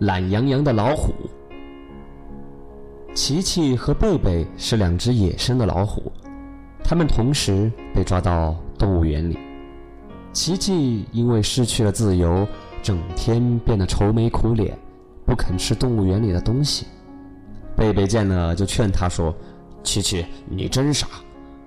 [0.00, 1.12] 懒洋洋的老虎。
[3.14, 6.12] 琪琪和贝贝是两只野生的老虎，
[6.84, 9.36] 它们同时被抓到动物园里。
[10.32, 12.46] 琪琪因为失去了自由，
[12.80, 14.78] 整天变得愁眉苦脸，
[15.26, 16.86] 不肯吃动物园里的东西。
[17.74, 19.34] 贝贝见了就劝他说
[19.82, 21.08] ：“琪琪，你真傻，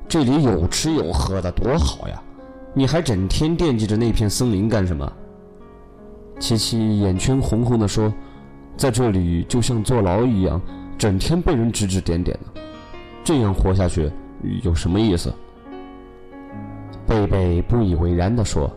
[0.07, 2.21] 这里有吃有喝的，多好呀！
[2.73, 5.11] 你还整天惦记着那片森林干什么？”
[6.41, 8.11] 琪琪眼圈红红的说
[8.75, 10.59] ：“在这里就像坐牢一样。”
[10.97, 12.61] 整天被人指指点点的，
[13.23, 14.11] 这样活下去
[14.61, 15.33] 有什么意思？
[17.07, 18.71] 贝贝不以为然地说：“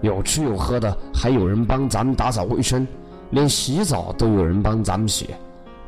[0.00, 2.86] 有吃有喝的，还有人帮咱们打扫卫生，
[3.30, 5.30] 连洗澡都有人帮咱们洗。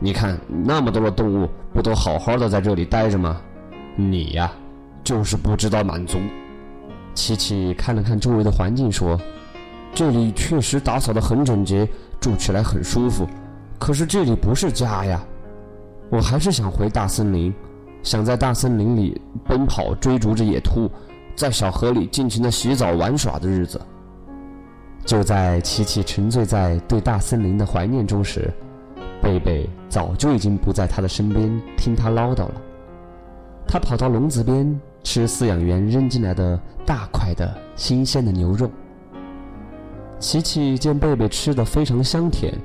[0.01, 3.41] 你看那么多的动物，不都好好的在这里待着吗？
[3.95, 4.51] 你呀，
[5.05, 6.19] 就是不知道满足。”
[7.15, 9.17] 琪琪看了看周围的环境，说
[9.95, 11.89] ：“这里确实打扫得很整洁，
[12.21, 13.27] 住起来很舒服，
[13.79, 15.23] 可是这里不是家呀。”
[16.11, 17.55] 我还是想回大森林，
[18.03, 20.91] 想在大森林里奔跑，追逐着野兔，
[21.37, 23.81] 在小河里尽情的洗澡玩耍的日子。
[25.05, 28.53] 就在琪琪沉醉在对大森林的怀念中时，
[29.23, 32.55] 贝贝早就已经不在他的身边听他唠叨了。
[33.69, 38.69] 他跑到笼子边吃饲养员扔进来的大块的新鲜的牛肉。
[40.21, 42.57] 琪琪见贝贝吃的非常香甜，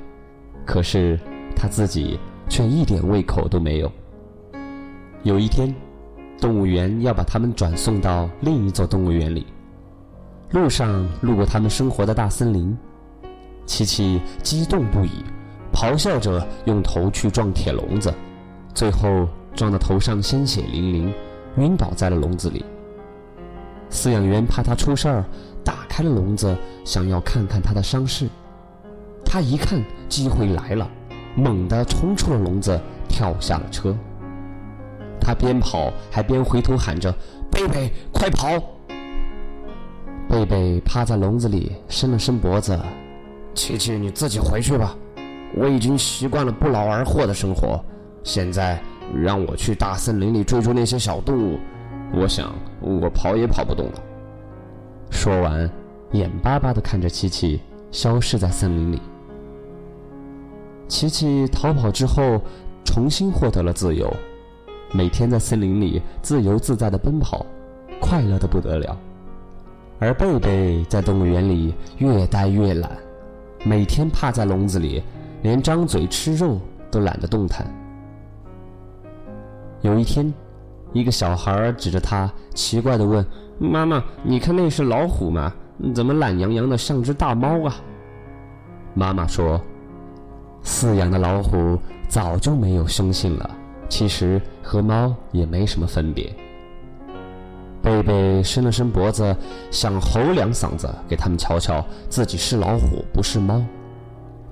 [0.64, 1.18] 可是
[1.56, 2.16] 他自己。
[2.48, 3.90] 却一点胃口都没有。
[5.24, 5.74] 有一天，
[6.40, 9.44] 动物园要把他们转送到另一座动物园里。
[10.52, 12.78] 路上路过他们生活的大森林，
[13.66, 15.24] 琪琪激动不已，
[15.72, 18.14] 咆哮着用头去撞铁笼子，
[18.72, 21.12] 最后撞得头上鲜血淋淋，
[21.56, 22.64] 晕倒在了笼子里。
[23.90, 25.24] 饲养员怕他出事儿，
[25.66, 28.26] 打开了笼子，想要看看他的伤势。
[29.24, 30.88] 他一看机会来了。
[31.38, 33.94] 猛地冲出了笼子，跳下了车。
[35.20, 37.14] 他边跑还边回头喊着
[37.52, 38.58] ：“贝贝，快跑！”
[40.30, 42.80] 贝贝趴在笼子里，伸了伸脖子
[43.52, 44.96] ：“琪琪，你自己回去吧，
[45.54, 47.78] 我已经习惯了不劳而获的生活。
[48.24, 48.80] 现在
[49.14, 51.60] 让我去大森林里追逐那些小动物，
[52.14, 54.02] 我想我跑也跑不动了。”
[55.10, 55.70] 说完，
[56.12, 59.00] 眼巴巴地看着琪琪消失在森林里。
[60.88, 62.40] 琪琪逃跑之后，
[62.84, 64.12] 重新获得了自由，
[64.92, 67.44] 每天在森林里自由自在地奔跑，
[68.00, 68.96] 快乐得不得了。
[69.98, 72.90] 而贝贝在动物园里越待越懒，
[73.64, 75.02] 每天趴在笼子里，
[75.42, 77.66] 连张嘴吃肉都懒得动弹。
[79.80, 80.32] 有一天，
[80.92, 83.24] 一个小孩指着他，奇怪地问
[83.58, 85.52] ：“妈妈，你看那是老虎吗？
[85.94, 87.76] 怎么懒洋洋的，像只大猫啊？”
[88.94, 89.60] 妈妈说。
[90.64, 93.48] 饲养的老虎早就没有凶性了，
[93.88, 96.28] 其实和猫也没什么分别。
[97.80, 99.36] 贝贝伸了伸脖子，
[99.70, 103.64] 想吼两嗓子给他们瞧瞧自己是老虎不是猫，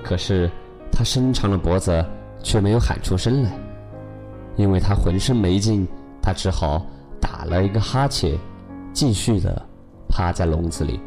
[0.05, 0.49] 可是
[0.93, 2.05] 他伸长了脖子，
[2.45, 3.51] 却没有喊出声来，
[4.55, 5.85] 因为他浑身没劲，
[6.25, 6.87] 他只好
[7.21, 8.39] 打了一个哈欠，
[8.95, 9.63] 继续的
[10.09, 10.99] 趴在笼子里。